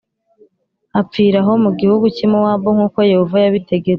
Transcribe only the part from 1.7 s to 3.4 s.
gihugu cy’i Mowabu nk’uko Yehova